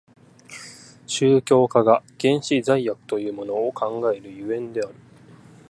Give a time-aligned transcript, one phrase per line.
[1.05, 4.95] 宗教家が原始罪悪というものを考える所以である。